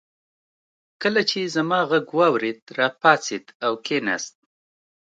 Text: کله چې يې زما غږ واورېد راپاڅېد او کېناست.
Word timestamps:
کله 1.01 1.21
چې 1.29 1.37
يې 1.43 1.51
زما 1.55 1.79
غږ 1.91 2.07
واورېد 2.17 2.59
راپاڅېد 2.77 3.45
او 3.65 3.71
کېناست. 3.85 4.35